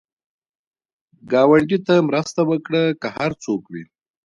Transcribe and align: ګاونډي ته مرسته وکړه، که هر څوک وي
ګاونډي 1.31 1.77
ته 1.87 1.95
مرسته 2.09 2.41
وکړه، 2.49 2.83
که 3.01 3.07
هر 3.17 3.31
څوک 3.43 3.61
وي 3.71 3.83